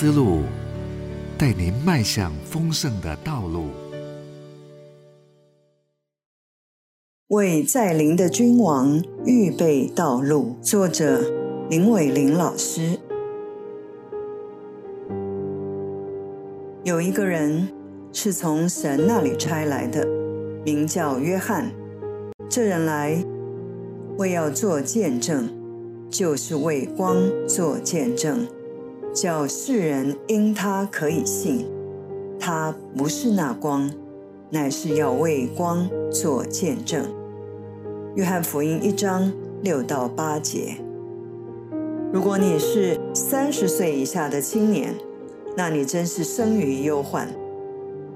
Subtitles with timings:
[0.00, 0.38] 思路，
[1.36, 3.66] 带您迈向丰盛的道路。
[7.26, 10.56] 为在临的君王预备道路。
[10.62, 11.20] 作者
[11.68, 12.98] 林伟玲老师。
[16.82, 17.68] 有一个人
[18.10, 20.02] 是从神那里差来的，
[20.64, 21.70] 名叫约翰。
[22.48, 23.22] 这人来
[24.16, 25.52] 为要做见证，
[26.08, 28.48] 就是为光做见证，
[29.12, 31.66] 叫世人因他可以信。
[32.38, 33.90] 他不是那光，
[34.50, 37.04] 乃是要为光做见证。
[38.14, 39.32] 约翰福音一章
[39.62, 40.76] 六到八节。
[42.12, 44.94] 如果你是三十岁以下的青年，
[45.56, 47.28] 那你真是生于忧患，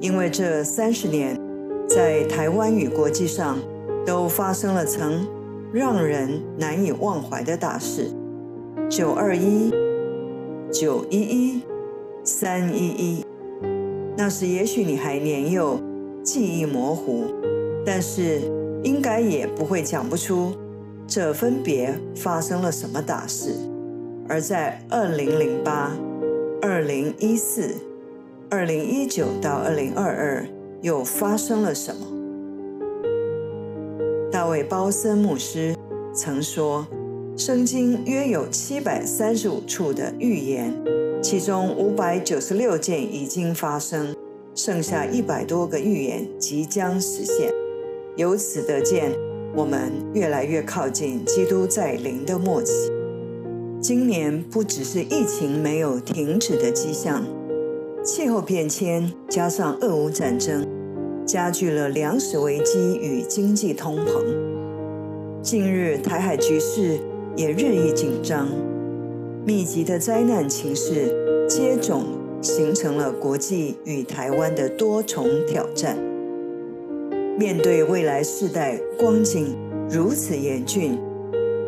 [0.00, 1.38] 因为这三十年
[1.88, 3.58] 在台湾与国际上。
[4.06, 5.26] 都发生了曾
[5.72, 8.08] 让人难以忘怀的大事：
[8.88, 9.72] 九二一、
[10.72, 11.62] 九一一、
[12.24, 13.24] 三一一。
[14.16, 15.78] 那时也许你还年幼，
[16.22, 17.24] 记忆模糊，
[17.84, 18.40] 但是
[18.82, 20.52] 应该也不会讲不出
[21.06, 23.54] 这分别发生了什么大事。
[24.28, 25.96] 而在二零零八、
[26.60, 27.74] 二零一四、
[28.50, 30.46] 二零一九到二零二二，
[30.82, 32.06] 又发生了什么？
[34.32, 35.76] 大卫·包森牧师
[36.12, 36.84] 曾说
[37.36, 40.72] ：“圣经约有七百三十五处的预言，
[41.22, 44.16] 其中五百九十六件已经发生，
[44.54, 47.52] 剩下一百多个预言即将实现。
[48.16, 49.12] 由此得见，
[49.54, 52.90] 我们越来越靠近基督在临的末期。
[53.82, 57.22] 今年不只是疫情没有停止的迹象，
[58.02, 60.66] 气候变迁加上俄乌战争。”
[61.26, 64.24] 加剧了粮食危机与经济通膨。
[65.42, 66.98] 近日，台海局势
[67.36, 68.48] 也日益紧张，
[69.44, 72.04] 密集的灾难情势接踵，
[72.40, 75.98] 形成了国际与台湾的多重挑战。
[77.38, 79.54] 面对未来世代光景
[79.90, 80.98] 如此严峻，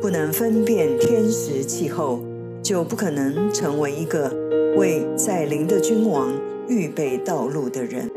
[0.00, 2.20] 不能分辨天时气候，
[2.62, 4.32] 就不可能成为一个
[4.76, 6.32] 为在临的君王
[6.68, 8.08] 预备道路的人。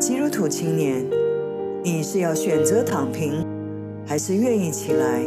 [0.00, 1.04] 基督徒青年，
[1.82, 3.44] 你是要选择躺平，
[4.06, 5.20] 还是愿意起来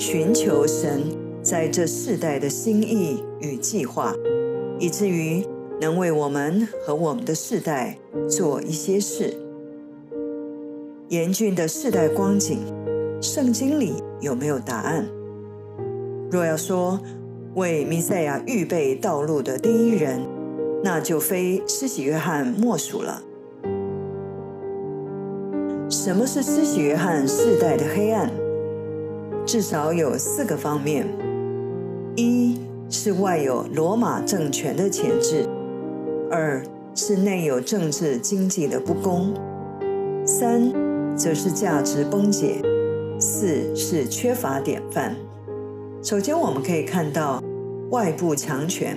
[0.00, 1.02] 寻求神
[1.42, 4.14] 在这世代的心意与计划，
[4.78, 5.44] 以至于
[5.78, 9.36] 能为我们和我们的世代做一些事？
[11.10, 12.60] 严峻的世代光景，
[13.20, 15.06] 圣经里有没有答案？
[16.30, 16.98] 若要说
[17.54, 20.22] 为弥赛亚预备道路的第一人，
[20.82, 23.22] 那就非施洗约翰莫属了。
[25.90, 28.30] 什么是施洗约翰世代的黑暗？
[29.46, 31.06] 至少有四个方面：
[32.14, 35.48] 一是外有罗马政权的潜质；
[36.30, 36.62] 二
[36.94, 39.32] 是内有政治经济的不公；
[40.24, 40.72] 三
[41.16, 42.62] 则是价值崩解；
[43.18, 45.16] 四是缺乏典范。
[46.02, 47.42] 首先，我们可以看到
[47.90, 48.96] 外部强权，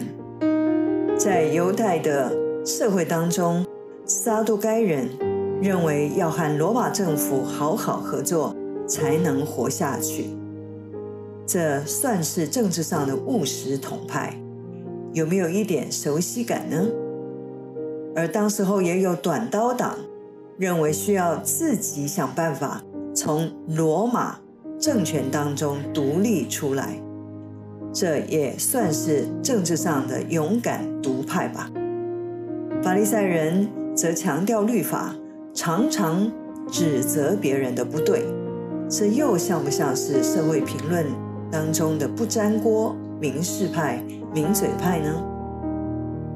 [1.17, 2.31] 在犹太的
[2.65, 3.65] 社会当中，
[4.05, 5.09] 撒都该人。
[5.61, 8.53] 认为要和罗马政府好好合作。
[8.93, 10.27] 才能活下去，
[11.47, 14.39] 这算是政治上的务实统派，
[15.13, 16.85] 有没有一点熟悉感呢？
[18.15, 19.97] 而当时候也有短刀党，
[20.59, 22.83] 认为需要自己想办法
[23.15, 24.37] 从罗马
[24.79, 27.01] 政权当中独立出来，
[27.91, 31.71] 这也算是政治上的勇敢独派吧。
[32.83, 35.15] 法利赛人则强调律法。
[35.55, 36.31] 常常
[36.71, 38.25] 指责别人的不对，
[38.89, 41.05] 这又像不像是社会评论
[41.51, 45.23] 当中的不粘锅、明示派、名嘴派呢？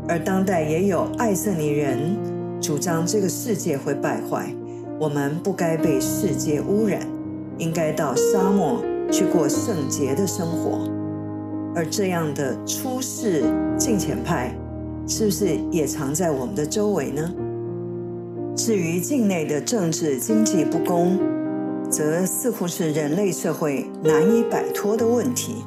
[0.07, 2.17] 而当代也有爱色尼人
[2.61, 4.53] 主张这个世界会败坏，
[4.99, 7.01] 我们不该被世界污染，
[7.57, 8.81] 应该到沙漠
[9.11, 10.89] 去过圣洁的生活。
[11.75, 13.43] 而这样的出世
[13.77, 14.55] 敬虔派，
[15.05, 17.31] 是不是也藏在我们的周围呢？
[18.55, 21.19] 至于境内的政治经济不公，
[21.89, 25.63] 则似乎是人类社会难以摆脱的问题。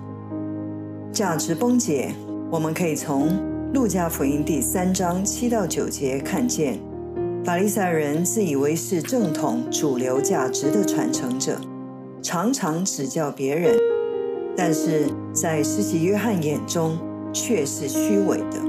[1.12, 2.14] 价值崩解，
[2.50, 3.28] 我们可以从
[3.72, 6.78] 路加福音第三章七到九节看见，
[7.44, 11.58] 法利赛人自以为是正统主流价值的传承者，
[12.22, 13.76] 常常指教别人，
[14.56, 16.98] 但是在施洗约翰眼中
[17.32, 18.60] 却是虚伪的，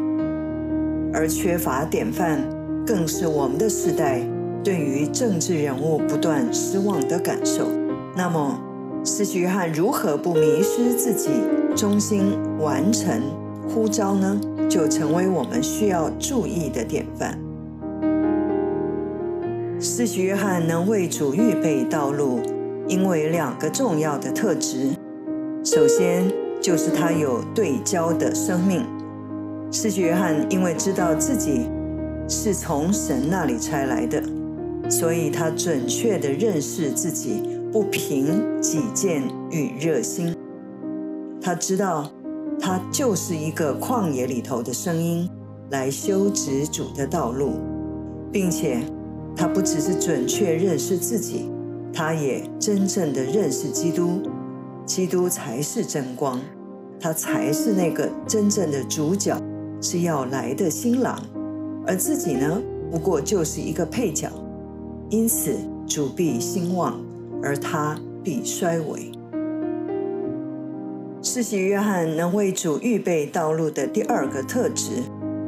[1.13, 2.41] 而缺乏典范。
[2.83, 4.19] 更是我们的时代
[4.63, 7.67] 对于政治人物不断失望的感受。
[8.15, 8.59] 那么，
[9.03, 11.29] 施洗约翰如何不迷失自己，
[11.75, 13.21] 忠心完成
[13.67, 17.39] 呼召呢，就成为我们需要注意的典范。
[19.79, 22.39] 施洗约翰能为主预备道路，
[22.87, 24.91] 因为两个重要的特质。
[25.63, 26.31] 首先，
[26.61, 28.85] 就是他有对焦的生命。
[29.71, 31.67] 施洗约翰因为知道自己
[32.27, 34.21] 是从神那里差来的，
[34.91, 37.41] 所以他准确地认识自己
[37.71, 40.35] 不凭己见与热心。
[41.41, 42.11] 他知道，
[42.59, 45.27] 他就是一个旷野里头的声音，
[45.71, 47.53] 来修直主的道路，
[48.31, 48.83] 并且。
[49.33, 51.49] 他不只是准确认识自己，
[51.93, 54.21] 他也真正的认识基督。
[54.85, 56.37] 基督才是真光，
[56.99, 59.41] 他才是那个真正的主角，
[59.81, 61.17] 是要来的新郎。
[61.87, 62.61] 而自己呢，
[62.91, 64.29] 不过就是一个配角。
[65.11, 66.97] 因此，主必兴旺，
[67.43, 69.11] 而他必衰微。
[71.21, 75.03] 世袭约翰能为主预备道路的第二个特质，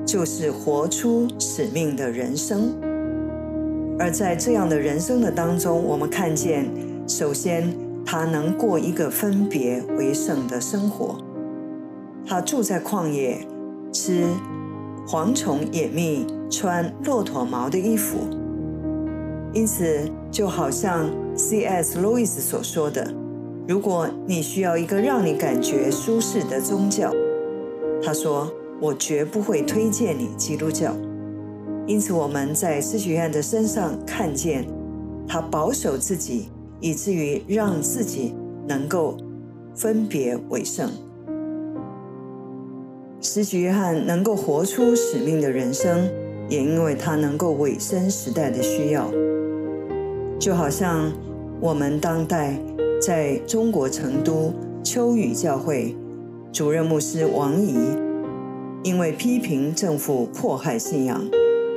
[0.05, 2.75] 就是活出使命的人生。
[3.97, 6.69] 而在这样的人生的当中，我们看见，
[7.07, 7.73] 首先
[8.05, 11.17] 他能过一个分别为圣的生活。
[12.25, 13.47] 他住在旷野，
[13.93, 14.25] 吃
[15.07, 18.42] 蝗虫野蜜，穿骆驼毛的衣服。
[19.53, 21.99] 因此，就好像 C.S.
[21.99, 23.13] 路易斯所说的
[23.67, 27.11] ：“如果你需要一个让你感觉舒适的宗教，
[28.03, 28.51] 他说，
[28.81, 30.95] 我绝不会推荐你基督教。”
[31.85, 34.65] 因此，我们在施许愿的身上看见
[35.27, 36.49] 他保守自己，
[36.79, 38.33] 以至于让自己
[38.67, 39.15] 能够
[39.75, 40.89] 分别为圣。
[43.21, 46.09] 施许约翰能够活出使命的人生，
[46.49, 49.11] 也因为他能够委身时代的需要。
[50.43, 51.09] 就好像
[51.61, 52.53] 我们当代
[53.01, 54.53] 在中国成都
[54.83, 55.95] 秋雨教会
[56.51, 57.77] 主任牧师王怡，
[58.83, 61.23] 因为批评政府迫害信仰。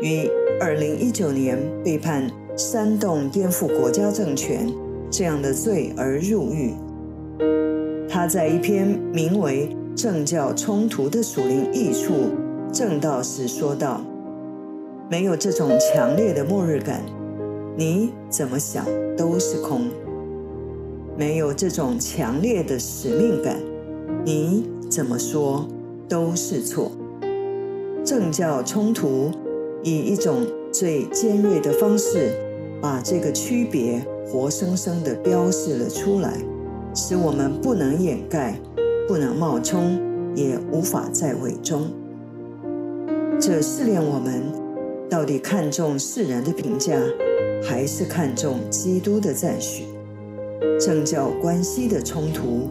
[0.02, 0.28] 于
[0.60, 4.68] 二零一九年被判煽动颠覆国家政权
[5.12, 6.74] 这样的罪而入狱。
[8.08, 12.14] 他在一篇名为《政教冲突的属灵益处》
[12.76, 14.00] 正道时说道
[15.08, 17.00] ：“没有这种强烈的末日感，
[17.76, 18.84] 你怎么想
[19.16, 19.82] 都是空；
[21.16, 23.60] 没有这种强烈的使命感，
[24.24, 25.68] 你怎么说
[26.08, 26.90] 都是错。
[28.04, 29.30] 政教冲突。”
[29.82, 32.32] 以一种最尖锐的方式，
[32.80, 36.40] 把这个区别活生生地标示了出来，
[36.92, 38.58] 使我们不能掩盖，
[39.06, 39.96] 不能冒充，
[40.34, 41.84] 也无法再伪装。
[43.38, 44.42] 这试炼我们，
[45.08, 47.00] 到底看重世人的评价，
[47.62, 49.84] 还是看重基督的赞许？
[50.80, 52.68] 政教关系的冲突，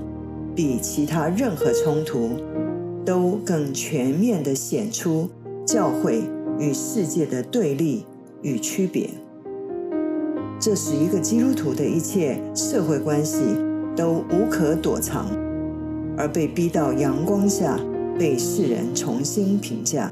[0.56, 2.30] 比其他任何冲突，
[3.06, 5.30] 都更全面地显出
[5.66, 6.24] 教会。
[6.58, 8.06] 与世界的对立
[8.42, 9.10] 与区别，
[10.58, 13.42] 这使一个基督徒的一切社会关系
[13.94, 15.28] 都无可躲藏，
[16.18, 17.78] 而被逼到阳光下，
[18.18, 20.10] 被世人重新评价。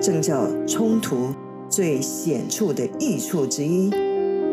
[0.00, 1.34] 政教冲突
[1.74, 3.90] 最显著的益处之一，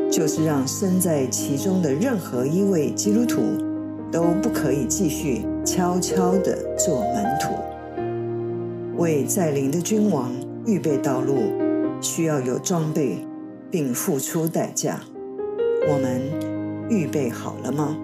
[0.10, 3.44] 就是让身在其中的任何一位基督徒
[4.12, 7.54] 都不可以继续悄悄地做门徒，
[8.98, 10.32] 为在临的君王。
[10.66, 11.36] 预备道路
[12.02, 13.18] 需要有装备，
[13.70, 15.00] 并付出代价。
[15.88, 16.22] 我们
[16.90, 17.98] 预备好了吗？